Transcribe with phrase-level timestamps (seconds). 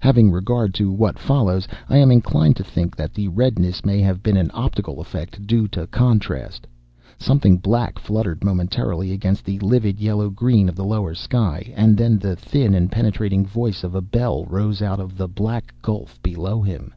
[0.00, 4.22] Having regard to what follows, I am inclined to think that that redness may have
[4.22, 6.66] been an optical effect due to contrast.
[7.18, 12.18] Something black fluttered momentarily against the livid yellow green of the lower sky, and then
[12.18, 16.60] the thin and penetrating voice of a bell rose out of the black gulf below
[16.60, 16.92] him.